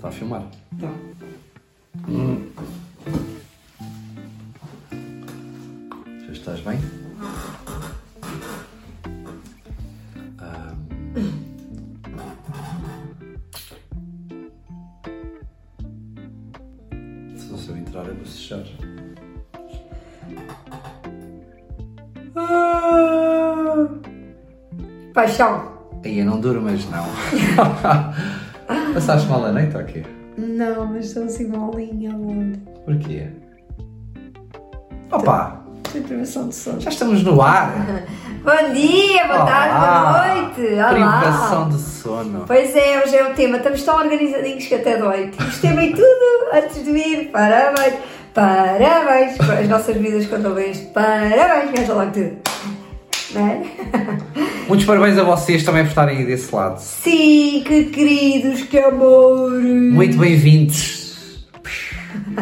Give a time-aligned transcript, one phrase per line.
[0.00, 0.42] Está a filmar.
[0.80, 0.88] Tá.
[6.24, 6.78] Já estás bem?
[10.38, 10.72] Ah,
[17.36, 18.64] Se eu entrar, eu vou fechar.
[25.12, 25.72] Paixão.
[26.02, 27.04] Aí eu não durmas, não.
[28.94, 30.02] Passaste mal a noite ou quê?
[30.36, 32.56] Não, mas estou assim molinha, amor.
[32.84, 33.26] Porquê?
[35.12, 35.60] Opa,
[36.06, 36.80] privação de sono.
[36.80, 37.72] já estamos no ar.
[38.42, 40.12] Bom dia, boa tarde, Olá.
[40.12, 40.94] boa noite.
[40.94, 42.44] Privação de sono.
[42.46, 43.58] Pois é, hoje é o tema.
[43.58, 45.30] Estamos tão organizadinhos que até dói.
[45.36, 47.30] Temos tema e tudo antes de vir.
[47.30, 47.94] Parabéns,
[48.32, 49.38] parabéns.
[49.40, 50.90] As nossas vidas quando ouvem isto.
[50.92, 52.36] Parabéns, gaja logo tudo.
[53.34, 53.62] Não é?
[54.66, 56.78] Muitos parabéns a vocês também por estarem aí desse lado.
[56.80, 59.50] Sim, que queridos, que amor.
[59.52, 61.44] Muito bem-vindos.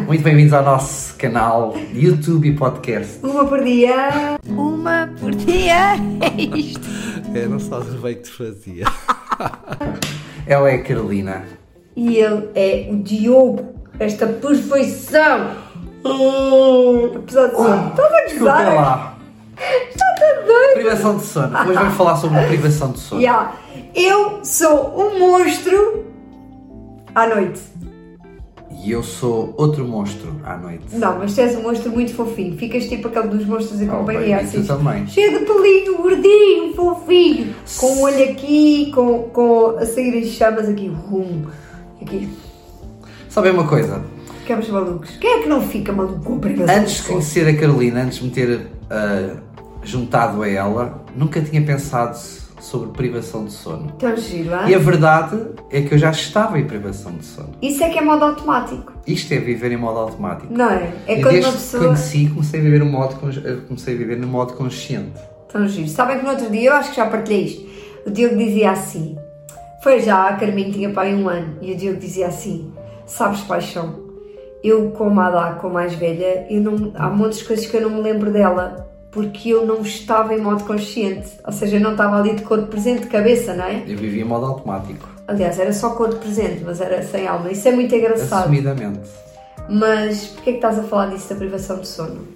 [0.07, 3.19] Muito bem-vindos ao nosso canal de YouTube e podcast.
[3.23, 4.39] Uma por dia.
[4.49, 5.97] Uma por dia.
[6.21, 6.89] É isto.
[7.35, 8.85] É, não sabes bem que te fazia.
[10.47, 11.45] Ela é a Carolina.
[11.95, 13.75] E ele é o Diogo.
[13.99, 15.51] Esta perfeição.
[17.17, 17.91] Apesar de sono.
[17.91, 19.18] Estás a gozar?
[19.61, 19.89] Lá.
[19.89, 20.07] Está
[20.47, 20.75] doido.
[20.75, 21.59] Privação de sono.
[21.59, 23.21] Hoje vamos falar sobre privação de sono.
[23.21, 23.53] Yeah.
[23.95, 26.05] Eu sou um monstro
[27.15, 27.61] à noite.
[28.85, 30.85] E eu sou outro monstro à noite.
[30.93, 32.57] Não, mas tu és um monstro muito fofinho.
[32.57, 34.63] Ficas tipo aquele dos monstros de Oh, companhia, bem, assim.
[34.63, 35.07] também.
[35.09, 37.55] Cheio de pelinho, gordinho, fofinho.
[37.79, 40.87] Com um olho aqui, com, com a sair as chamas aqui.
[40.89, 41.47] Rum.
[42.01, 42.29] Aqui.
[43.29, 44.01] Sabem uma coisa?
[44.43, 45.11] Ficamos malucos.
[45.21, 46.77] Quem é que não fica maluco com a privação?
[46.77, 49.37] Antes de conhecer a Carolina, antes de me ter ah,
[49.83, 52.17] juntado a ela, nunca tinha pensado
[52.61, 53.93] sobre privação de sono.
[53.93, 55.39] Tão giro, E a verdade
[55.71, 57.51] é que eu já estava em privação de sono.
[57.63, 58.93] Isso é que é modo automático.
[59.07, 60.53] Isto é viver em modo automático.
[60.53, 60.93] Não é?
[61.07, 61.85] É e quando desde uma que pessoa.
[61.85, 65.19] conheci, comecei a viver no modo, eh, comecei a viver no modo consciente.
[65.51, 65.89] Tão giro.
[65.89, 67.67] Sabem que no outro dia, eu acho que já partilhei isto,
[68.07, 69.17] o Diogo dizia assim,
[69.83, 72.73] foi já, a Carminho tinha pai um ano, e o Diogo dizia assim,
[73.07, 74.09] sabes paixão,
[74.63, 77.91] eu como a Adá, como mais velha, eu não, há muitas coisas que eu não
[77.91, 78.88] me lembro dela,
[79.19, 82.69] porque eu não estava em modo consciente, ou seja, eu não estava ali de corpo
[82.69, 83.83] presente, de cabeça, não é?
[83.85, 85.09] Eu vivia em modo automático.
[85.27, 88.43] Aliás, era só corpo presente, mas era sem alma, isso é muito engraçado.
[88.43, 89.01] Assumidamente.
[89.69, 92.29] Mas porquê é que estás a falar disso da privação de sono?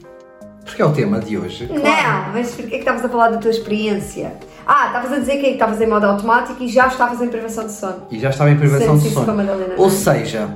[0.65, 1.69] Porque é o tema de hoje.
[1.69, 1.85] Claro.
[1.85, 4.33] Não, mas porquê é que estavas a falar da tua experiência?
[4.67, 7.73] Ah, estavas a dizer que estavas em modo automático e já estavas em privação de
[7.73, 8.09] sono.
[8.11, 9.37] E já estava em privação de sono.
[9.37, 9.91] Madalena, Ou é?
[9.91, 10.49] seja,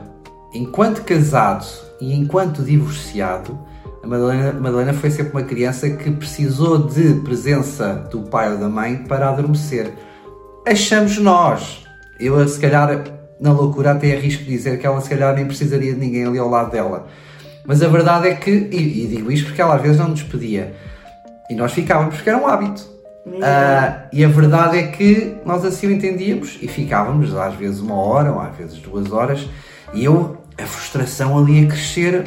[0.52, 1.64] enquanto casado
[2.00, 3.56] e enquanto divorciado,
[4.06, 8.68] a Madalena, Madalena foi sempre uma criança que precisou de presença do pai ou da
[8.68, 9.92] mãe para adormecer.
[10.64, 11.84] Achamos nós.
[12.18, 13.02] Eu, se calhar,
[13.40, 16.48] na loucura, até arrisco dizer que ela, se calhar, nem precisaria de ninguém ali ao
[16.48, 17.08] lado dela.
[17.66, 20.22] Mas a verdade é que, e, e digo isto porque ela às vezes não nos
[20.22, 20.72] pedia,
[21.50, 22.88] e nós ficávamos porque era um hábito.
[23.42, 27.96] Ah, e a verdade é que nós assim o entendíamos e ficávamos às vezes uma
[27.96, 29.48] hora ou às vezes duas horas
[29.92, 32.24] e eu, a frustração ali a crescer.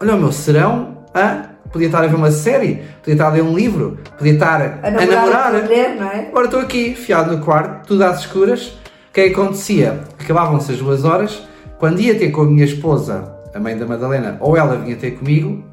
[0.00, 1.56] Olha o meu serão, hã?
[1.72, 4.86] podia estar a ver uma série, podia estar a ler um livro, podia estar a,
[4.86, 6.28] A namorar, a mulher, não é?
[6.28, 8.68] Agora estou aqui, fiado no quarto, tudo às escuras.
[9.08, 10.00] O que é que acontecia?
[10.18, 11.42] Acabavam-se as duas horas,
[11.78, 15.12] quando ia ter com a minha esposa, a mãe da Madalena, ou ela vinha ter
[15.12, 15.64] comigo,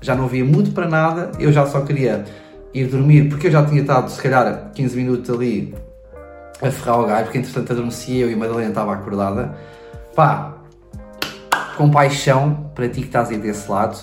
[0.00, 2.24] já não havia muito para nada, eu já só queria
[2.72, 5.74] ir dormir, porque eu já tinha estado, se calhar, 15 minutos ali
[6.60, 9.54] a ferrar o galho, porque entretanto adormecia eu e a Madalena estava acordada.
[10.14, 10.54] Pá,
[11.76, 13.98] compaixão para ti que estás aí desse lado,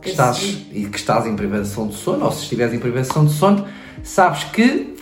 [0.00, 0.42] que estás,
[0.72, 3.66] e que estás em privação de sono, ou se estiveres em privação de sono,
[4.02, 4.96] sabes que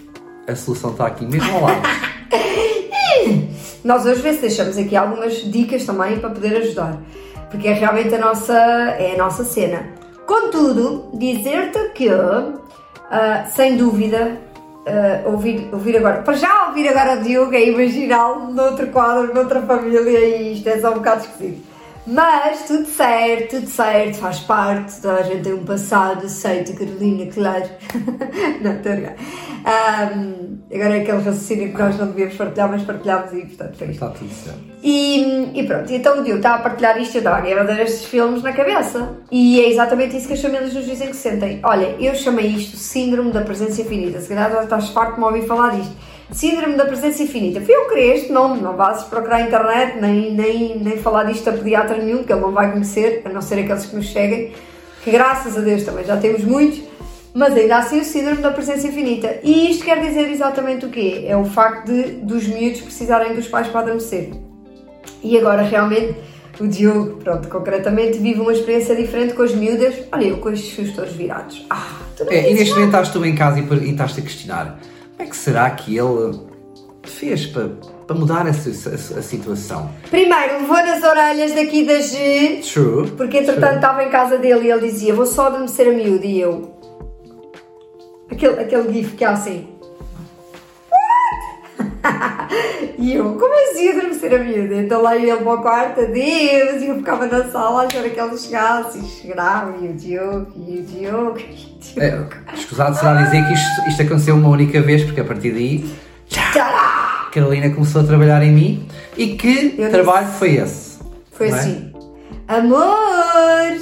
[0.46, 1.82] a solução está aqui mesmo ao lado.
[3.84, 7.00] Nós hoje vezes deixamos aqui algumas dicas também para poder ajudar,
[7.50, 8.58] porque é realmente a nossa,
[8.98, 9.94] é a nossa cena.
[10.26, 14.40] Contudo, dizer-te que, ah, sem dúvida,
[14.86, 19.62] ah, ouvir, ouvir agora, para já ouvir agora o Diogo é imaginá-lo noutro quadro, noutra
[19.62, 21.65] família e isto é só um bocado esquisito.
[22.06, 27.30] Mas tudo certo, tudo certo, faz parte, toda a gente tem um passado, aceita, Carolina,
[27.32, 27.68] claro.
[28.62, 29.46] não, estou a.
[29.68, 33.88] Ahm, agora é aquele raciocínio que nós não devíamos partilhar, mas partilhámos e portanto foi
[33.88, 34.04] isto.
[34.04, 34.60] Está tudo certo.
[34.84, 37.80] E, e pronto, então o Diogo estava a partilhar isto e eu estava a ver
[37.80, 39.16] estes filmes na cabeça.
[39.32, 41.58] E é exatamente isso que as famílias nos dizem que sentem.
[41.64, 44.20] Olha, eu chamei isto Síndrome da Presença Infinita.
[44.20, 45.96] Se calhar já estás farto de me ouvir falar disto.
[46.32, 47.60] Síndrome da Presença Infinita.
[47.60, 51.24] Fui eu que criei este nome, não vais procurar na internet, nem, nem, nem falar
[51.24, 54.12] disto a pediatra nenhum, que ele não vai conhecer, a não ser aqueles que nos
[54.12, 54.52] seguem,
[55.04, 56.80] que graças a Deus também já temos muitos.
[57.32, 59.38] Mas ainda assim o síndrome da presença infinita.
[59.42, 61.24] E isto quer dizer exatamente o quê?
[61.26, 64.30] É o facto de dos miúdos precisarem dos pais para adormecer.
[65.22, 66.16] E agora realmente
[66.58, 69.94] o Diogo, pronto, concretamente, vive uma experiência diferente com as miúdas.
[70.10, 71.66] Olha, eu com os fios todos virados.
[71.68, 74.22] Ah, tu não É, e neste momento estás tu em casa e, e estás-te a
[74.22, 74.78] questionar
[75.16, 76.38] como é que será que ele
[77.04, 77.68] fez para,
[78.06, 79.90] para mudar essa, essa- a situação?
[80.10, 83.10] Primeiro, levou nas orelhas daqui da G, True.
[83.12, 86.26] porque entretanto estava em casa dele e ele dizia: Vou só adormecer a miúda.
[86.26, 86.74] E eu.
[88.30, 89.68] Aquele, aquele gif que há assim.
[90.90, 91.92] What?
[92.98, 94.74] e eu, como assim adormecer a miúda?
[94.74, 98.10] Então lá ia ele para o quarto, adeus, e eu ficava na sala à espera
[98.10, 101.38] que ele chegasse e chegava, e o Diogo, e o Diogo,
[101.96, 102.18] É,
[102.54, 105.84] escusado será dizer que isto, isto aconteceu uma única vez, porque a partir daí
[106.28, 107.30] Tcharam!
[107.32, 110.98] Carolina começou a trabalhar em mim e que Eu trabalho foi esse?
[111.32, 111.60] Foi não é?
[111.60, 111.92] assim.
[112.48, 113.80] Amor!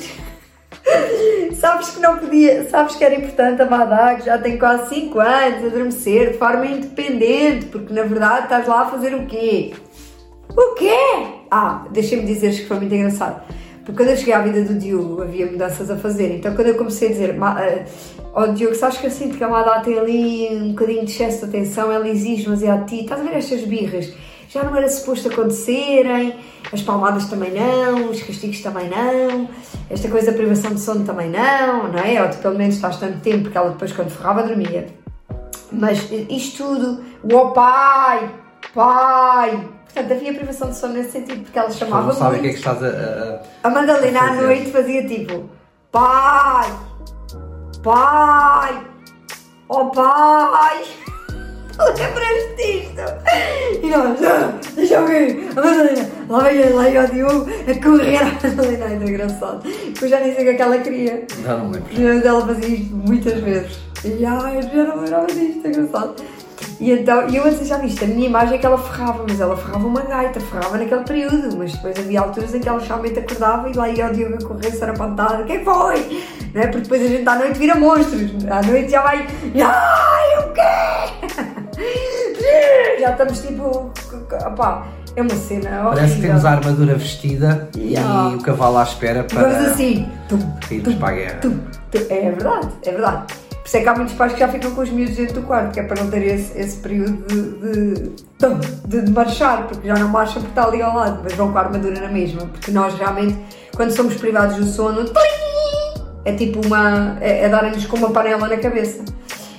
[1.55, 5.19] Sabes que não podia, sabes que era importante a Madá, que já tem quase 5
[5.19, 9.73] anos, adormecer de forma independente, porque na verdade estás lá a fazer o quê?
[10.51, 10.95] O quê?
[11.51, 13.43] Ah, deixa-me dizer que foi muito engraçado.
[13.85, 16.75] Porque quando eu cheguei à vida do Diogo havia mudanças a fazer, então quando eu
[16.75, 17.85] comecei a dizer "Ma- eh,
[18.33, 21.41] ó Diogo, sabes que eu sinto que a Madá tem ali um bocadinho de excesso
[21.41, 24.13] de atenção, ela exige demasiado de ti, estás a ver estas birras?
[24.49, 26.35] Já não era suposto acontecerem,
[26.73, 29.49] as palmadas também não, os castigos também não,
[29.91, 32.23] esta coisa da privação de sono também não, não é?
[32.23, 34.87] Ou tu pelo menos estás tanto tempo, porque ela depois quando ferrava dormia.
[35.73, 37.51] Mas isto tudo, o ó
[38.75, 39.69] pai, pai.
[39.95, 42.51] Portanto, havia privação de sono nesse sentido, porque ela chamava Não sabem o que é
[42.53, 42.89] que estás a.
[42.89, 45.49] a- A Madalena a à noite fazia tipo
[45.93, 46.69] pai,
[47.83, 48.85] pai,
[49.69, 50.83] ó pai.
[51.77, 53.03] Lembras disto?
[53.83, 57.83] E nós, ah, deixa eu ver, a Madalena, lá vem lá vem o Diogo a
[57.83, 59.63] correr a Madalena, ainda engraçado.
[60.01, 61.27] Eu já nem sei o que é que ela queria.
[61.45, 61.91] não me lembro.
[61.99, 63.79] Mas ela fazia isto muitas vezes.
[64.05, 66.15] E ai, já não lembrava disto, é engraçado.
[66.81, 69.57] E então, eu antes já viste, a minha imagem é que ela ferrava, mas ela
[69.57, 73.71] ferrava uma gaita, ferrava naquele período, mas depois havia alturas em que ela realmente acordava
[73.71, 76.25] e lá ia o Diogo a correr, sarapantada, o que é que foi?
[76.53, 76.67] Não é?
[76.67, 79.27] Porque depois a gente à noite vira monstros, à noite já vai,
[79.63, 81.55] ai, o quê?
[83.01, 83.91] Já estamos tipo,
[84.47, 84.87] opá,
[85.17, 86.29] é uma cena Parece que horrível.
[86.29, 88.31] temos a armadura vestida Yeah.
[88.33, 90.39] e o cavalo à espera E vamos para assim, tum,
[90.83, 91.39] tum, para a guerra.
[91.43, 91.61] Tu-
[91.91, 93.35] tu- É verdade, é verdade.
[93.65, 95.43] Por isso é que há muitos pais que já ficam com os miúdos dentro do
[95.47, 98.11] quarto, que é para não ter esse, esse período de,
[98.87, 101.57] de, de, marchar, porque já não marcham porque está ali ao lado, mas vão com
[101.57, 102.43] a armadura na mesma.
[102.43, 103.39] Porque nós realmente,
[103.75, 105.11] quando somos privados do sono,
[106.27, 107.17] é tipo uma.
[107.23, 109.03] é, é darem-nos com uma panela na cabeça.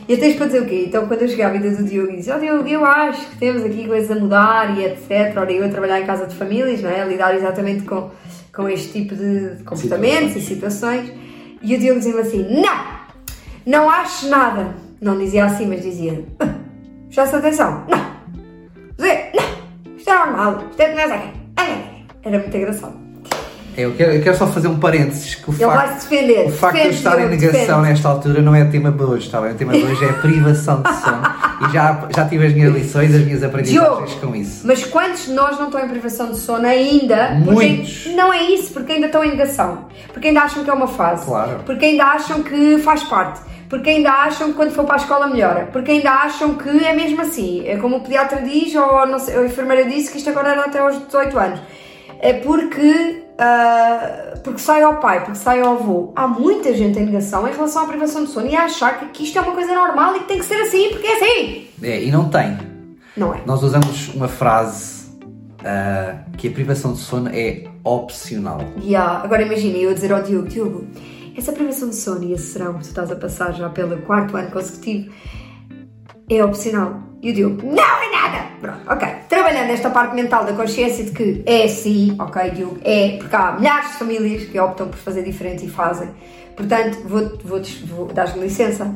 [0.08, 0.84] E até isto para dizer o quê?
[0.88, 3.38] Então, quando eu cheguei à vida do Diogo e disse: Ó Diogo, eu acho que
[3.38, 5.36] temos aqui coisas a mudar e etc.
[5.36, 7.02] Ora, eu a trabalhar em casa de famílias, não é?
[7.02, 8.12] A lidar exatamente com,
[8.54, 11.12] com este tipo de comportamentos e situações.
[11.60, 12.95] E o Diogo dizia-me assim: Não!
[13.66, 14.76] Não acho nada!
[15.02, 16.54] Não dizia assim, mas dizia: "Ah,
[17.14, 17.86] Presta atenção!
[17.88, 18.16] Não!
[19.00, 19.96] Zé, não!
[19.96, 20.64] Isto é normal!
[20.70, 21.22] Isto é de nada!
[22.24, 23.05] Era muito engraçado.
[23.78, 26.48] É, Eu quero, eu quero só fazer um parênteses que o vai facto, se defender.
[26.48, 27.82] o facto de eu Defende, estar em negação defende.
[27.82, 29.52] nesta altura não é tema de hoje, está bem?
[29.52, 31.22] O tema de hoje é privação de sono
[31.70, 34.66] e já, já tive as minhas lições, as minhas aprendizagens Diogo, com isso.
[34.66, 37.32] Mas quantos de nós não estão em privação de sono ainda?
[37.32, 38.08] Muitos.
[38.16, 39.86] Não é isso, porque ainda estão em negação.
[40.14, 41.26] Porque ainda acham que é uma fase.
[41.26, 41.60] Claro.
[41.66, 43.42] Porque ainda acham que faz parte.
[43.70, 45.68] Porque ainda acham que quando for para a escola melhora.
[45.72, 47.68] Porque ainda acham que é mesmo assim.
[47.68, 50.80] É como o pediatra diz, ou sei, a enfermeira disse que isto agora era até
[50.80, 51.60] aos 18 anos.
[52.20, 56.14] É porque, ah, porque sai ao pai, porque sai ao avô.
[56.16, 59.06] Há muita gente em negação em relação à privação de sono e a achar que,
[59.08, 61.68] que isto é uma coisa normal e que tem que ser assim, porque é assim.
[61.82, 62.58] É, e não tem.
[63.16, 63.42] Não é?
[63.46, 65.06] Nós usamos uma frase
[65.64, 68.60] ah, que a privação de sono é opcional.
[68.82, 69.24] Yeah.
[69.24, 70.88] Agora imagina eu dizer ao Diogo, Diogo,
[71.38, 74.38] essa privação de sono e esse serão que tu estás a passar já pelo quarto
[74.38, 75.12] ano consecutivo
[76.30, 77.02] é opcional.
[77.26, 78.46] E o Diogo, não é nada!
[78.62, 79.08] Pronto, ok.
[79.28, 83.54] Trabalhando esta parte mental da consciência de que é sim, ok, Diogo, é, porque há
[83.54, 86.08] milhares de famílias que optam por fazer diferente e fazem.
[86.56, 88.94] Portanto, vou, vou, vou dar-me licença.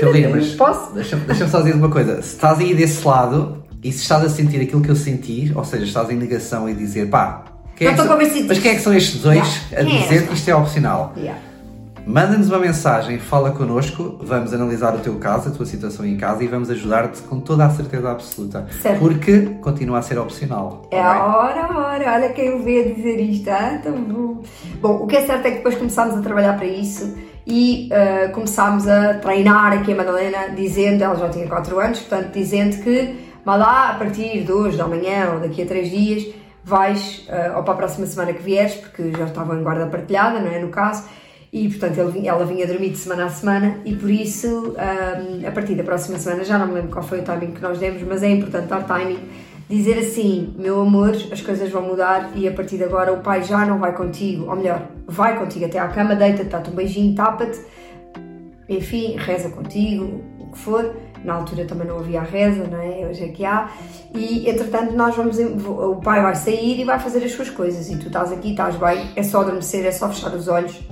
[0.00, 0.92] Carolina, mas Posso?
[0.92, 2.20] deixa-me deixa só dizer uma coisa.
[2.20, 5.64] Se estás aí desse lado e se estás a sentir aquilo que eu senti, ou
[5.64, 7.44] seja, estás em negação e dizer pá,
[7.76, 9.36] quem Não é que estou são- mas quem é que são estes dois
[9.70, 9.76] Yeah.
[9.76, 11.12] a é dizer que isto é opcional?
[11.16, 11.40] Yeah.
[12.04, 16.42] Manda-nos uma mensagem, fala connosco, vamos analisar o teu caso, a tua situação em casa
[16.42, 18.66] e vamos ajudar-te com toda a certeza absoluta.
[18.80, 18.98] Certo.
[18.98, 20.82] Porque continua a ser opcional.
[20.90, 21.22] É alright?
[21.22, 24.42] a hora, hora, olha quem o vê a dizer isto, ah, tão bom.
[24.80, 27.16] Bom, o que é certo é que depois começámos a trabalhar para isso
[27.46, 32.32] e ah, começámos a treinar aqui a Madalena, dizendo, ela já tinha 4 anos, portanto,
[32.32, 36.34] dizendo que, vá lá, a partir de hoje, da manhã ou daqui a 3 dias,
[36.64, 40.40] vais, ah, ou para a próxima semana que vieres, porque já estavam em guarda partilhada,
[40.40, 41.04] não é, no caso,
[41.52, 45.50] e portanto ele ela vinha dormir de semana a semana e por isso, ah, a
[45.50, 48.02] partir da próxima semana, já não me lembro qual foi o timing que nós demos,
[48.02, 49.18] mas é importante dar timing,
[49.68, 53.42] dizer assim: meu amor, as coisas vão mudar e a partir de agora o pai
[53.42, 57.14] já não vai contigo, ou melhor, vai contigo até à cama, deita-te, dá-te um beijinho,
[57.14, 57.60] tapa-te,
[58.68, 60.94] enfim, reza contigo, o que for.
[61.22, 63.06] Na altura também não havia a reza, não é?
[63.08, 63.70] Hoje é que há.
[64.12, 65.38] E entretanto, nós vamos.
[65.38, 67.88] O pai vai sair e vai fazer as suas coisas.
[67.88, 70.82] E tu estás aqui, estás bem, é só adormecer, é só fechar os olhos,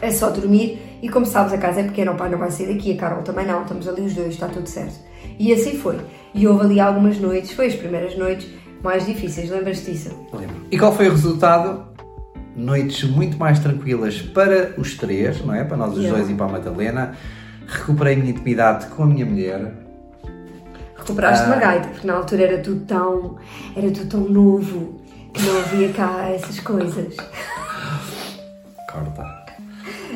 [0.00, 0.98] é só dormir.
[1.02, 3.22] E como sabes, a casa é pequena, o pai não vai sair daqui, a Carol
[3.22, 4.94] também não, estamos ali os dois, está tudo certo.
[5.38, 5.98] E assim foi.
[6.34, 8.48] E houve ali algumas noites, foi as primeiras noites
[8.82, 10.10] mais difíceis, lembras-te disso?
[10.32, 10.56] Lembro.
[10.70, 11.84] E qual foi o resultado?
[12.54, 15.62] Noites muito mais tranquilas para os três, não é?
[15.64, 16.16] Para nós os Yeah.
[16.18, 17.16] dois e para a Madalena.
[17.66, 19.72] Recuperei a minha intimidade com a minha mulher.
[20.96, 21.48] Recuperaste Ah.
[21.48, 23.36] uma gaita, porque na altura era tudo tão.
[23.76, 25.00] era tudo tão novo
[25.34, 27.14] que não havia cá essas coisas.
[28.90, 29.45] Corta.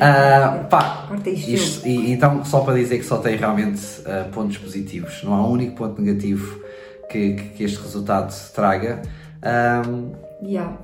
[0.03, 1.87] Ah, pá, isto.
[1.87, 5.51] e, então, só para dizer que só tem realmente ah, pontos positivos, não há um
[5.51, 6.59] único ponto negativo
[7.07, 9.01] que, que- este resultado traga.
[9.43, 10.11] Ahm,
[10.43, 10.75] Yeah.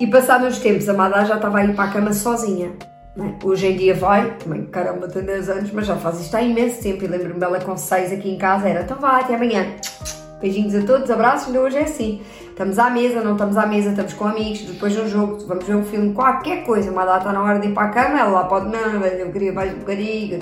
[0.00, 2.72] E passados uns tempos, a Madá já estava a ir para a cama sozinha.
[3.14, 3.34] não é?
[3.44, 6.82] Hoje em dia vai, também caramba, tem 10 anos, mas já faz isto há imenso
[6.82, 7.04] tempo.
[7.04, 9.76] E lembro-me dela com 6 aqui em casa, era então vá, até amanhã.
[10.40, 12.20] Beijinhos a todos, abraços, ainda hoje é assim.
[12.58, 15.64] Estamos à mesa, não estamos à mesa, estamos com amigos, depois de um jogo, vamos
[15.64, 16.90] ver um filme, qualquer coisa.
[16.90, 19.52] Uma data na hora de ir para a cama, ela lá pode, não, eu queria
[19.52, 20.40] mais um bocadinho.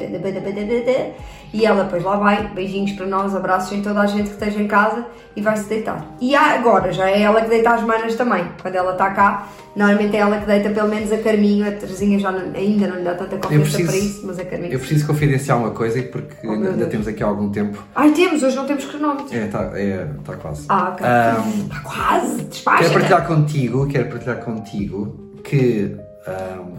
[1.52, 4.60] E ela depois lá vai, beijinhos para nós, abraços em toda a gente que esteja
[4.60, 5.04] em casa
[5.36, 6.04] e vai se deitar.
[6.20, 8.46] E agora já é ela que deita as manas também.
[8.60, 9.46] Quando ela está cá,
[9.76, 11.68] normalmente é ela que deita pelo menos a Carminho.
[11.68, 14.44] A Terezinha já não- ainda não lhe dá tanta confiança preciso- para isso, mas a
[14.44, 14.72] Carminho.
[14.72, 17.82] eu preciso confidenciar uma coisa, porque Oh, ainda, temos aqui algum tempo.
[17.94, 19.32] Ai, temos, hoje não temos cronómetros.
[19.32, 20.66] É, está é, tá quase.
[20.68, 21.06] Ah, ok.
[21.06, 22.05] Ahm, Está quase,
[22.48, 22.82] despacha.
[22.82, 25.96] Quero partilhar contigo, quero partilhar contigo que
[26.26, 26.76] ahm,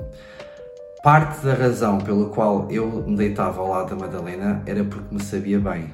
[1.03, 5.21] parte da razão pela qual eu me deitava ao lado da Madalena era porque me
[5.21, 5.89] sabia bem.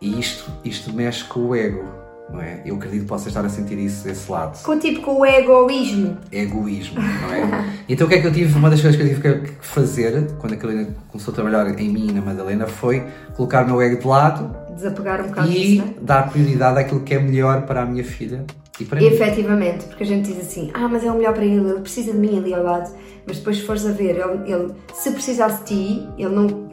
[0.00, 1.84] E isto, isto mexe com o ego,
[2.30, 2.60] não é?
[2.66, 4.62] Eu acredito que possa estar a sentir isso desse lado.
[4.62, 6.18] Com tipo com o egoísmo.
[6.30, 7.76] Egoísmo, não é?
[7.88, 10.32] Então o que é que eu tive, uma das coisas que eu tive que fazer
[10.38, 13.06] quando a Carolina começou a trabalhar em mim e na Madalena foi
[13.36, 15.94] colocar o meu ego de lado Desapegar um bocado e disso, não é?
[16.02, 18.44] dar prioridade àquilo que é melhor para a minha filha
[18.78, 19.06] e para mim.
[19.06, 22.12] Efetivamente, porque a gente diz assim, ah, mas é o melhor para ele, ele precisa
[22.12, 22.90] de mim ali ao lado.
[23.26, 26.68] Mas depois se fores a ver, ele, ele- se precisasse de ti, ele não,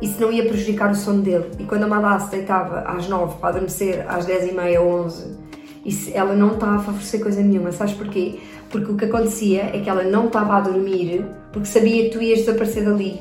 [0.00, 1.46] isso não ia prejudicar o sono dele.
[1.58, 5.04] E quando a Madá se deitava às 9 para adormecer, às 10 e meia ou
[5.06, 5.36] 11,
[5.84, 7.72] isso, ela não está a favorecer coisa nenhuma.
[7.72, 8.38] Sabes porquê?
[8.70, 12.22] Porque o que acontecia é que ela não estava a dormir porque sabia que tu
[12.22, 13.18] ias desaparecer dali.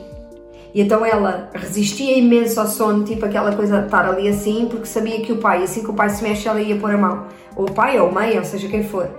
[0.74, 4.86] E então ela resistia imenso ao sono, tipo aquela coisa de estar ali assim, porque
[4.86, 7.26] sabia que o pai, assim que o pai se mexe, ela ia pôr a mão.
[7.56, 9.10] Ou o pai, ou a mãe, ou seja quem for.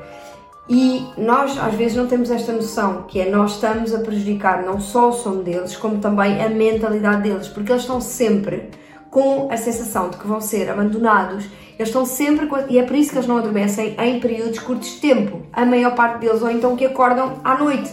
[0.68, 4.80] E nós às vezes não temos esta noção, que é nós estamos a prejudicar não
[4.80, 8.70] só o sono deles, como também a mentalidade deles, porque eles estão sempre
[9.10, 11.44] com a sensação de que vão ser abandonados,
[11.76, 15.00] eles estão sempre e é por isso que eles não adormecem em períodos curtos de
[15.00, 17.90] tempo, a maior parte deles, ou então que acordam à noite.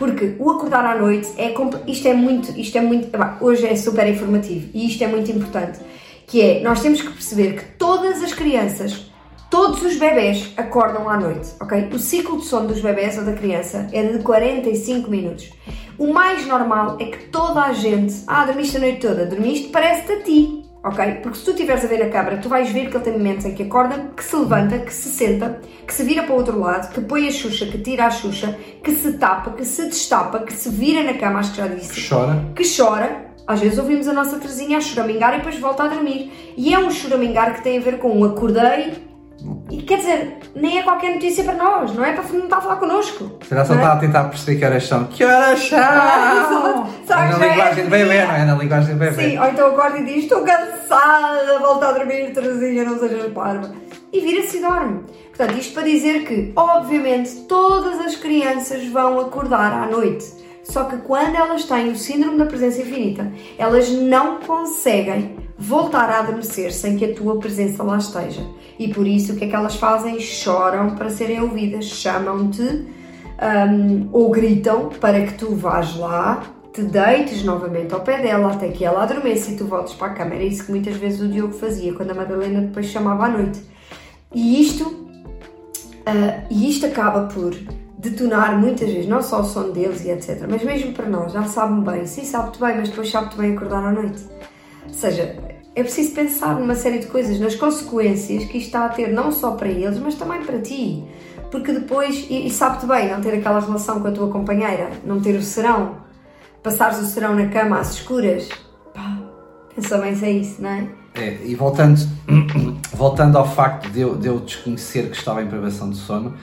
[0.00, 1.54] Porque o acordar à noite é
[1.86, 5.78] isto é muito, isto é muito, hoje é super informativo e isto é muito importante,
[6.26, 9.12] que é nós temos que perceber que todas as crianças,
[9.50, 11.90] todos os bebés acordam à noite, ok?
[11.92, 15.50] O ciclo de sono dos bebés ou da criança é de 45 minutos.
[15.98, 20.12] O mais normal é que toda a gente, ah, dormiste a noite toda, dormiste, parece-te
[20.12, 21.20] a ti, ok?
[21.22, 23.44] Porque se tu estiveres a ver a câmara, tu vais ver que ele tem momentos
[23.44, 26.58] em que acorda, que se levanta, que se senta, que se vira para o outro
[26.58, 30.40] lado, que põe a xuxa, que tira a xuxa, que se tapa, que se destapa,
[30.40, 32.44] que se vira na cama, acho que já disse, Que chora.
[32.54, 33.30] que chora.
[33.46, 36.30] Às vezes ouvimos a nossa Terezinha a choramingar e depois volta a dormir.
[36.56, 38.92] E é um choramingar que tem a ver com um acordei.
[39.70, 42.60] E quer dizer, nem é qualquer notícia para nós, não é para não está a
[42.60, 43.38] falar connosco.
[43.48, 43.76] Será só é?
[43.76, 45.04] está a tentar perceber que horas são?
[45.04, 45.78] Que horas são?
[45.78, 48.44] Ah, é na é linguagem de bebê, não é?
[48.44, 49.30] Na linguagem de bebê.
[49.30, 53.72] Sim, ou então acorda e diz: Estou cansada, volta a dormir, Terezinha, não sejas parva.
[54.12, 55.04] E vira-se e dorme.
[55.28, 60.26] Portanto, isto para dizer que, obviamente, todas as crianças vão acordar à noite.
[60.64, 66.20] Só que quando elas têm o síndrome da presença infinita, elas não conseguem voltar a
[66.20, 68.42] adormecer sem que a tua presença lá esteja.
[68.78, 70.18] E por isso, o que é que elas fazem?
[70.18, 77.44] Choram para serem ouvidas, chamam-te um, ou gritam para que tu vás lá, te deites
[77.44, 80.34] novamente ao pé dela até que ela adormeça e tu voltes para a cama.
[80.34, 83.60] Era isso que muitas vezes o Diogo fazia quando a Madalena depois chamava à noite.
[84.34, 85.10] E isto,
[86.06, 87.54] ah, e isto acaba por
[87.98, 91.44] detonar muitas vezes, não só o sono deles e etc., mas mesmo para nós, já
[91.44, 94.22] sabe-me bem, sim, sabe-te bem, mas depois sabe-te bem acordar à noite.
[94.88, 95.36] Ou seja,
[95.74, 99.30] é preciso pensar numa série de coisas, nas consequências que isto está a ter não
[99.30, 101.04] só para eles, mas também para ti.
[101.50, 105.20] Porque depois, e, e sabe-te bem, não ter aquela relação com a tua companheira, não
[105.20, 105.96] ter o serão,
[106.62, 108.48] passares o serão na cama às escuras,
[108.94, 109.18] pá,
[109.78, 110.88] só bem sei isso, não é?
[111.14, 112.00] É, e voltando,
[112.94, 116.34] voltando ao facto de eu, de eu desconhecer que estava em privação de sono,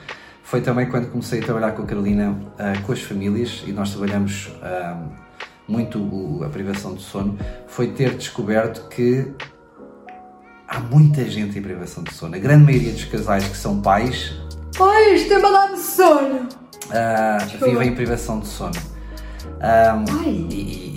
[0.42, 3.90] foi também quando comecei a trabalhar com a Carolina uh, com as famílias e nós
[3.90, 5.27] trabalhamos uh,
[5.68, 9.30] muito o, a privação de sono, foi ter descoberto que
[10.66, 12.34] há muita gente em privação de sono.
[12.34, 14.34] A grande maioria dos casais que são pais.
[14.76, 16.48] Pais, tem-me dado sono!
[16.88, 18.72] Uh, vivem em privação de sono.
[19.60, 20.87] Um, e, e,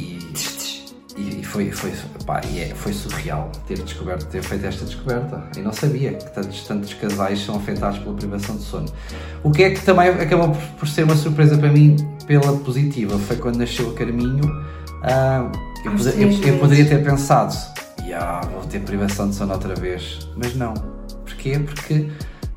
[1.22, 1.92] e, foi, foi,
[2.26, 5.44] pá, e é, foi surreal ter descoberto, ter feito esta descoberta.
[5.58, 8.88] E não sabia que tantos, tantos casais são afetados pela privação de sono.
[9.44, 13.38] O que é que também acabou por, ser uma surpresa para mim, pela positiva, foi
[13.38, 14.46] quando nasceu o Carminho.
[14.46, 15.52] Uh,
[15.84, 17.56] eu, eu, eu, poderia ter pensado,
[18.04, 20.28] yeah, vou ter privação de sono outra vez.
[20.36, 20.74] Mas não.
[21.26, 21.60] Porquê?
[21.60, 22.10] Porque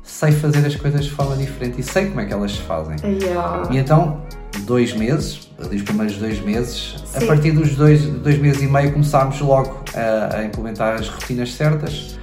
[0.03, 2.95] sei fazer as coisas de forma diferente e sei como é que elas se fazem.
[3.03, 3.67] Yeah.
[3.71, 4.21] E então,
[4.65, 7.23] dois meses, ali os primeiros dois meses, Sim.
[7.23, 11.53] a partir dos dois, dois meses e meio começámos logo a, a implementar as rotinas
[11.53, 12.17] certas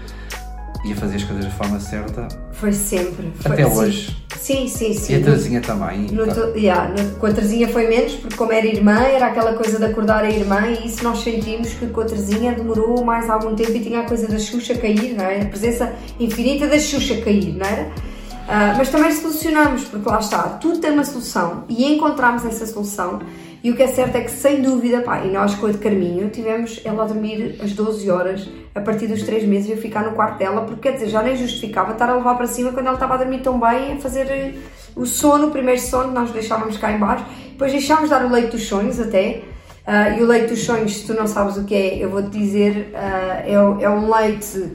[0.85, 2.29] e a fazer as coisas de forma certa.
[2.53, 3.33] Foi sempre.
[3.37, 4.17] Foi, Até hoje.
[4.39, 5.13] Sim, sim, sim.
[5.13, 6.09] E a Terezinha também.
[6.11, 6.41] No, tá.
[6.57, 9.85] yeah, no, com a Terezinha foi menos, porque como era irmã, era aquela coisa de
[9.85, 13.71] acordar a irmã e isso nós sentimos que com a Terezinha demorou mais algum tempo
[13.71, 15.43] e tinha a coisa da Xuxa cair, não é?
[15.43, 17.93] A presença infinita da Xuxa cair, não era?
[18.43, 23.21] Uh, mas também solucionamos, porque lá está, tudo tem uma solução e encontramos essa solução.
[23.63, 25.79] E o que é certo é que, sem dúvida, pá, e nós com a de
[25.79, 29.77] Carminho tivemos ela a dormir às 12 horas a partir dos 3 meses e a
[29.77, 32.73] ficar no quarto dela, porque quer dizer, já nem justificava estar a levar para cima
[32.73, 34.55] quando ela estava a dormir tão bem, a fazer eh,
[34.97, 38.67] o sono, o primeiro sono, nós deixávamos cá embaixo, depois deixámos dar o leite dos
[38.67, 39.43] sonhos até.
[39.83, 42.31] Uh, e o leite dos sonhos, se tu não sabes o que é, eu vou-te
[42.31, 44.71] dizer, uh, é, é um leite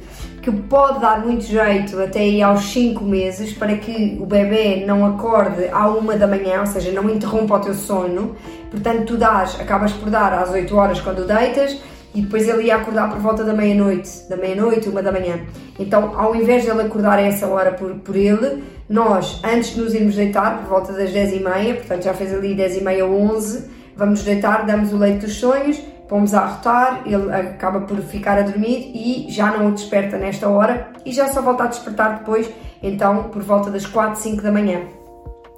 [0.47, 5.05] que pode dar muito jeito até aí aos 5 meses para que o bebê não
[5.05, 8.33] acorde à uma da manhã, ou seja, não interrompa o teu sono.
[8.71, 11.77] Portanto, tu dás, acabas por dar às 8 horas quando deitas
[12.15, 15.41] e depois ele ia acordar por volta da meia-noite, da meia-noite, uma da manhã.
[15.77, 19.81] Então, ao invés de ele acordar a essa hora por, por ele, nós, antes de
[19.81, 22.83] nos irmos deitar, por volta das 10 e meia, portanto já fez ali 10 e
[22.85, 27.97] meia, 11, vamos deitar, damos o leite dos sonhos, pomos a arrotar, ele acaba por
[27.97, 31.67] ficar a dormir e já não o desperta nesta hora e já só volta a
[31.67, 32.49] despertar depois,
[32.81, 34.81] então por volta das 4, 5 da manhã.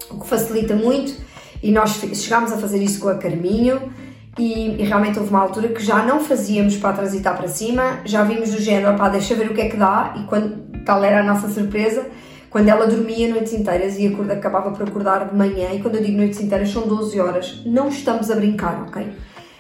[0.10, 1.14] O que facilita muito
[1.62, 3.92] e nós chegámos a fazer isso com a Carminho
[4.38, 8.24] e, e, realmente houve uma altura que já não fazíamos para transitar para cima, já
[8.24, 11.20] vimos do género, pá, deixa ver o que é que dá e quando tal era
[11.20, 12.06] a nossa surpresa,
[12.50, 16.18] quando ela dormia noites inteiras e acabava por acordar de manhã, e quando eu digo
[16.18, 19.08] noites inteiras são 12 horas, não estamos a brincar, ok?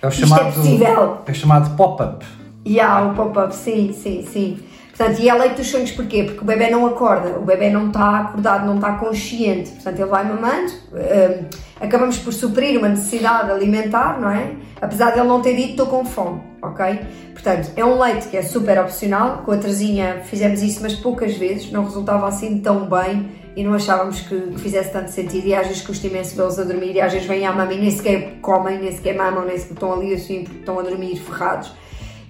[0.01, 1.17] É o chamado, Isto é possível.
[1.25, 2.25] É chamado pop-up.
[2.65, 4.59] E yeah, o pop-up, sim, sim, sim.
[4.95, 6.23] Portanto, e é leite dos sonhos porquê?
[6.25, 9.71] Porque o bebê não acorda, o bebê não está acordado, não está consciente.
[9.71, 14.55] Portanto, ele vai mamando, um, acabamos por suprir uma necessidade alimentar, não é?
[14.81, 16.99] Apesar de ele não ter dito, estou com fome, ok?
[17.31, 19.43] Portanto, é um leite que é super opcional.
[19.45, 23.73] Com a Terezinha fizemos isso, mas poucas vezes, não resultava assim tão bem e não
[23.73, 25.47] achávamos que, que, fizesse tanto sentido.
[25.47, 27.79] E às vezes custa imenso vê-los a dormir, e às vezes vêm à mama e
[27.79, 31.15] nem sequer comem, nem sequer mamam, nem sequer estão ali assim, porque estão a dormir
[31.17, 31.71] ferrados.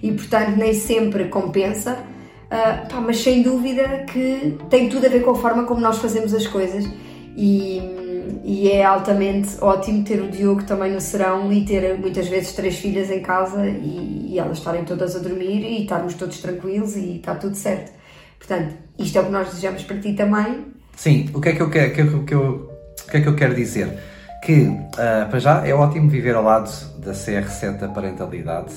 [0.02, 1.98] E portanto, nem sempre compensa.
[2.46, 5.98] Uh, pá, mas sem dúvida que tem tudo a ver com a forma como nós
[5.98, 6.84] fazemos as coisas.
[7.36, 7.80] E,
[8.42, 12.76] e é altamente ótimo ter o Diogo também no serão e ter muitas vezes três
[12.76, 17.16] filhas em casa e, e elas estarem todas a dormir e estarmos todos tranquilos e
[17.16, 17.92] está tudo certo.
[18.36, 20.69] Portanto, isto é o que nós desejamos para ti também
[21.00, 22.70] Sim, o que é que eu quero, que eu, que eu,
[23.06, 23.88] o que é que eu quero dizer?
[24.44, 28.74] Que, uh, para já, é ótimo viver ao lado da CR7 da parentalidade.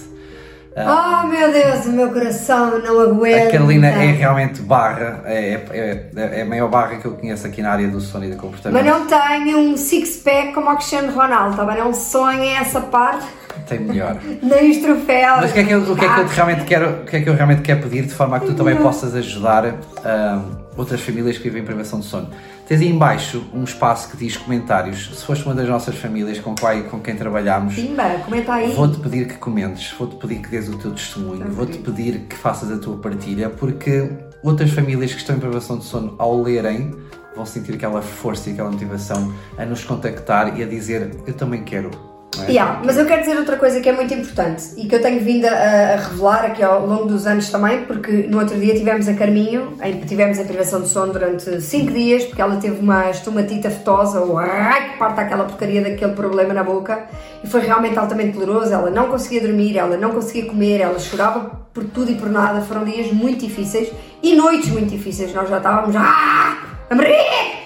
[0.71, 3.49] Uh, oh meu Deus, o meu coração não aguenta.
[3.49, 7.61] A Carolina é realmente barra, é, é, é, a maior barra que eu conheço aqui
[7.61, 8.81] na área do sono e do comportamento.
[8.81, 11.77] Mas não tenho um six-pack como o Cristiano Ronaldo, bem?
[11.77, 13.25] Não sonho essa parte.
[13.67, 14.15] Tem melhor.
[14.41, 15.41] Nem os troféus.
[15.41, 17.17] Mas o que é que eu, o que é que eu realmente quero, o que
[17.17, 20.62] é que eu realmente quero pedir de forma a que tu também possas ajudar uh,
[20.77, 22.29] outras famílias que vivem em privação de sono?
[22.67, 25.11] Tens aí embaixo um espaço que diz comentários.
[25.13, 28.73] Se foste uma das nossas famílias com, qual, com quem trabalhamos, Simba, comenta aí.
[28.73, 32.71] Vou-te pedir que comentes, vou-te pedir que dês o teu testemunho, vou-te pedir que faças
[32.71, 34.09] a tua partilha, porque
[34.41, 36.95] outras famílias que estão em privação de sono, ao lerem,
[37.35, 41.63] vão sentir aquela força e aquela motivação a nos contactar e a dizer: Eu também
[41.63, 42.12] quero
[42.47, 42.51] é?
[42.51, 45.21] Yeah, mas eu quero dizer outra coisa que é muito importante e que eu tenho
[45.21, 49.07] vindo a, a, revelar aqui ao longo dos anos também, porque no outro dia tivemos
[49.07, 53.09] a Carminho, em, tivemos a privação de sono durante 5 dias, porque ela teve uma
[53.09, 57.03] estomatite aftosa, ou ai, que parte aquela porcaria daquele problema na boca,
[57.43, 58.73] e foi realmente altamente doloroso.
[58.73, 62.61] Ela não conseguia dormir, ela não conseguia comer, ela chorava por tudo e por nada.
[62.61, 65.33] Foram dias muito difíceis e noites muito difíceis.
[65.33, 66.57] Nós já estávamos ah,
[66.89, 67.62] a morrer!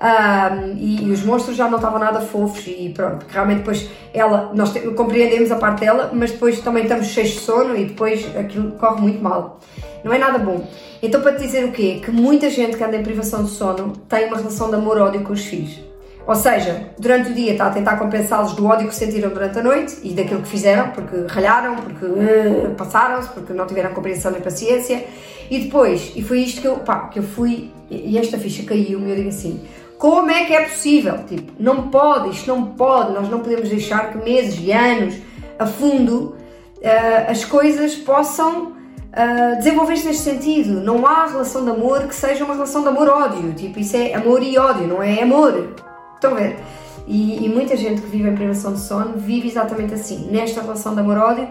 [0.00, 4.52] Um, e, e, os monstros já não estavam nada fofos e pronto, realmente depois ela,
[4.54, 8.24] nós te, compreendemos a parte dela, mas depois também estamos cheios de sono e depois
[8.36, 9.58] aquilo corre muito mal.
[10.04, 10.64] Não é nada bom.
[11.02, 12.00] Então para te dizer o quê?
[12.04, 15.32] Que muita gente que anda em privação de sono tem uma relação de amor-ódio com
[15.32, 15.80] os filhos.
[16.28, 19.62] Ou seja, durante o dia está a tentar compensá-los do ódio que sentiram durante a
[19.62, 24.42] noite e daquilo que fizeram, porque ralharam, porque uh, passaram-se, porque não tiveram compreensão nem
[24.42, 25.06] paciência.
[25.50, 29.10] E depois, e foi isto que eu, pá, que eu fui, e esta ficha caiu-me
[29.10, 29.58] eu digo assim,
[29.98, 31.24] como é que é possível?
[31.24, 35.16] Tipo, não pode, isto não pode, nós não podemos deixar que meses e anos
[35.58, 36.36] a fundo
[36.76, 40.80] uh, as coisas possam uh, desenvolver-se neste sentido.
[40.80, 43.52] Não há relação de amor que seja uma relação de amor-ódio.
[43.54, 45.74] Tipo, isso é amor e ódio, não é amor.
[46.14, 46.58] Estão a ver?
[47.06, 50.94] E, e, muita gente que vive em privação de sono vive exatamente assim, nesta relação
[50.94, 51.48] de amor-ódio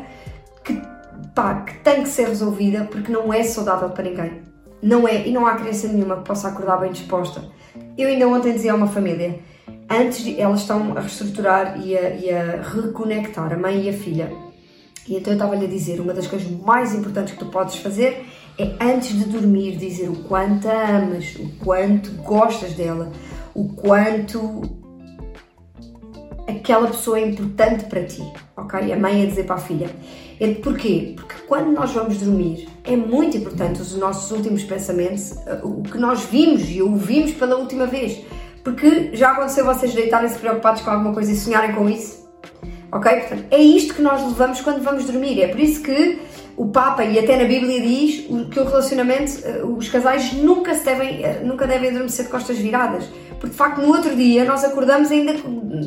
[0.64, 4.42] que, que tem que ser resolvida porque não é saudável para ninguém.
[4.82, 7.42] Não é, e não há criança nenhuma que possa acordar bem disposta.
[7.98, 9.40] Eu ainda ontem dizia a uma família,
[9.90, 13.94] antes de, elas estão a reestruturar e a, e a reconectar a mãe e a
[13.94, 14.32] filha.
[15.08, 18.26] E então eu estava-lhe a dizer, uma das coisas mais importantes que tu podes fazer
[18.60, 23.12] é antes de dormir dizer o quanto a amas, o quanto gostas dela,
[23.56, 24.62] o quanto
[26.48, 28.22] aquela pessoa é importante para ti,
[28.56, 28.92] ok?
[28.92, 29.90] A mãe a dizer para a filha.
[30.40, 31.14] É porquê?
[31.16, 35.98] Porque quando nós vamos dormir, é muito importante os nossos últimos pensamentos, eh, o que
[35.98, 38.24] nós vimos e ouvimos pela última vez.
[38.64, 42.28] Porque já aconteceu vocês deitarem-se preocupados com alguma coisa e sonharem com isso?
[42.92, 43.12] Ok?
[43.12, 45.42] Portanto, é isto que nós levamos quando vamos dormir.
[45.42, 46.20] É por isso que
[46.56, 50.86] o Papa e até na Bíblia diz que o relacionamento, eh, os casais nunca, se
[50.86, 53.06] devem, eh, nunca devem adormecer de costas viradas
[53.40, 55.36] porque de facto no outro dia nós acordamos ainda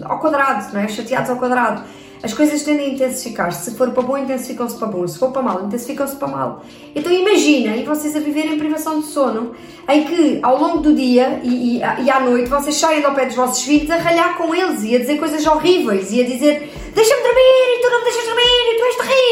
[0.04, 0.88] ao quadrado, não é?
[0.88, 1.82] chateados ao quadrado.
[2.22, 3.70] As coisas tendem a intensificar-se.
[3.70, 5.06] Se for para bom, intensificam-se para bom.
[5.06, 6.64] Se for para mal, intensificam-se para mal.
[6.94, 9.52] Então imaginem vocês a viverem em privação de sono,
[9.88, 13.26] em que ao longo do dia e, e, e à noite vocês saem ao pé
[13.26, 16.70] dos vossos filhos a ralhar com eles e a dizer coisas horríveis e a dizer
[16.94, 19.30] deixa-me dormir e tu não me deixas dormir e tu és terrível.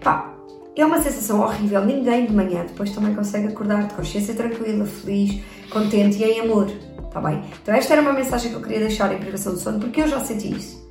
[0.00, 0.34] Pá,
[0.76, 1.84] é uma sensação horrível.
[1.84, 6.70] Ninguém de manhã depois também consegue acordar de consciência tranquila, feliz, contente e em amor.
[7.10, 7.42] Tá bem?
[7.62, 10.08] Então esta era uma mensagem que eu queria deixar em privação de sono, porque eu
[10.08, 10.83] já senti isso.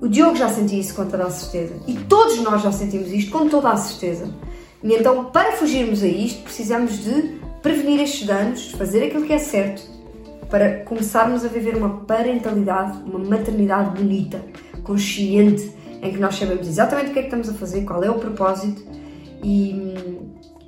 [0.00, 1.74] O Diogo já sentia isso com toda a certeza.
[1.86, 4.28] E todos nós já sentimos isto com toda a certeza.
[4.82, 9.38] E então, para fugirmos a isto, precisamos de prevenir estes danos, fazer aquilo que é
[9.38, 9.82] certo,
[10.48, 14.40] para começarmos a viver uma parentalidade, uma maternidade bonita,
[14.84, 18.10] consciente, em que nós sabemos exatamente o que é que estamos a fazer, qual é
[18.10, 18.82] o propósito
[19.42, 19.92] e,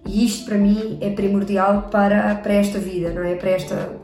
[0.07, 3.35] e isto para mim é primordial para, para esta vida, não é?
[3.35, 4.01] Para esta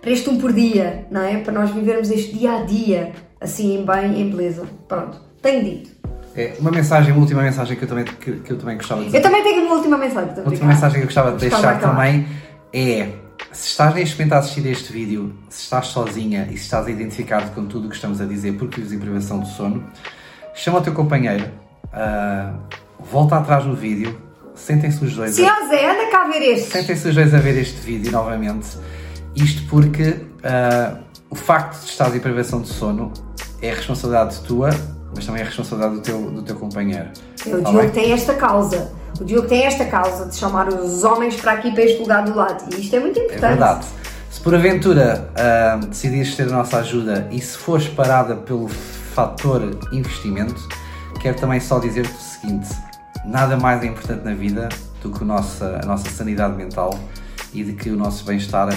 [0.00, 1.38] para este um por dia, não é?
[1.38, 4.64] Para nós vivermos este dia a dia, assim, em bem, em beleza.
[4.88, 5.90] Pronto, tenho dito.
[6.34, 9.06] É, uma mensagem, uma última mensagem que eu também, que, que eu também gostava de
[9.06, 9.18] dizer.
[9.18, 10.32] Eu também tenho uma última mensagem.
[10.34, 12.26] Uma última mensagem que eu gostava de deixar também
[12.72, 13.08] é
[13.52, 16.86] se estás neste momento a assistir a este vídeo, se estás sozinha e se estás
[16.86, 19.84] a identificar-te com tudo o que estamos a dizer porque vives em privação de sono,
[20.54, 21.46] chama o teu companheiro,
[21.86, 22.58] uh,
[23.00, 24.20] volta atrás no vídeo,
[24.54, 25.34] sentem-se os dois.
[25.34, 25.68] Se a...
[25.68, 26.70] Zé, anda cá a ver este.
[26.70, 28.76] Sentem-se os dois a ver este vídeo novamente
[29.36, 33.12] isto porque uh, o facto de estar em privação de sono
[33.66, 34.70] é responsabilidade tua,
[35.14, 37.08] mas também é responsabilidade do teu, do teu companheiro.
[37.46, 38.92] O tá Diogo tem esta causa.
[39.20, 42.34] O Diogo tem esta causa de chamar os homens para aqui para este lugar do
[42.34, 42.64] lado.
[42.74, 43.44] E isto é muito importante.
[43.44, 43.86] É verdade.
[44.30, 49.78] Se por aventura uh, decidires ter a nossa ajuda e se fores parada pelo fator
[49.92, 50.68] investimento,
[51.26, 52.68] quero também só dizer-te o seguinte:
[53.24, 54.68] nada mais é importante na vida
[55.02, 56.98] do que a nossa, a nossa sanidade mental
[57.52, 58.68] e de que o nosso bem-estar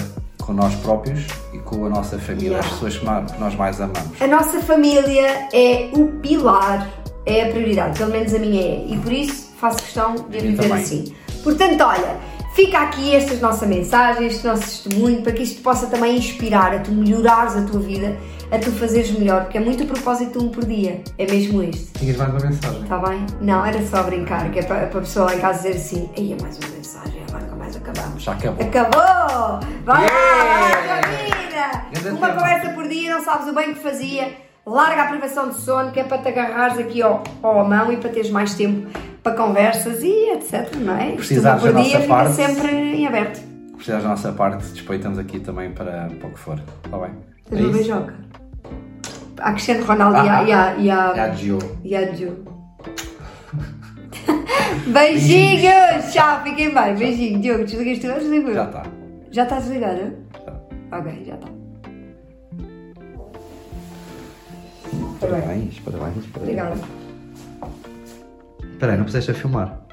[0.50, 2.66] com nós próprios e com a nossa família, yeah.
[2.66, 4.20] as pessoas que nós mais amamos.
[4.20, 6.90] A nossa família é o pilar,
[7.24, 10.40] é a prioridade, pelo menos a minha é, e por isso faço questão de a
[10.40, 11.14] viver assim.
[11.44, 12.16] Portanto, olha,
[12.56, 16.80] fica aqui esta nossa mensagem, este nosso testemunho, para que isto possa também inspirar a
[16.80, 18.16] tu melhorares a tua vida,
[18.50, 21.62] a tu fazeres melhor, porque é muito o propósito de um por dia, é mesmo
[21.62, 21.92] este.
[21.96, 22.82] Tinhas mais uma mensagem?
[22.82, 23.24] Está bem?
[23.40, 26.10] Não, era só brincar, que é para, para a pessoa lá em casa dizer assim,
[26.16, 26.79] aí é mais uma mais
[28.00, 28.22] acabamos.
[28.22, 28.66] Já acabou.
[28.66, 29.60] Acabou!
[29.84, 30.86] Vai yeah!
[30.86, 31.00] lá,
[31.92, 32.10] vida!
[32.10, 34.32] Uma conversa por dia, não sabes o bem que fazia.
[34.66, 37.96] Larga a privação de sono, que é para te agarrares aqui ao, ao mão e
[37.96, 38.88] para teres mais tempo
[39.22, 41.12] para conversas e etc, não é?
[41.12, 42.34] Precisares da nossa parte.
[42.34, 43.40] sempre em aberto.
[43.74, 46.60] Precisares da nossa parte, despeitamos aqui também para, para o que for.
[46.84, 47.10] Está bem?
[47.48, 48.14] Tens é beijoca.
[49.38, 50.74] A Cristiano Ronaldo ah, e a.
[50.74, 51.58] E a, e a Gio.
[51.82, 52.49] E a Gio.
[54.92, 56.12] Beijinhos!
[56.12, 56.94] Tchau, fiquem bem.
[56.96, 57.40] Beijinho.
[57.40, 58.54] Diogo, desligaste desligou?
[58.54, 58.82] Já está.
[59.30, 60.16] Já está desligado?
[60.44, 60.98] Já.
[60.98, 61.48] Ok, já está.
[65.20, 66.26] Parabéns, parabéns, parabéns.
[66.36, 66.74] Obrigada.
[68.72, 69.89] Espera aí, não puseste a filmar?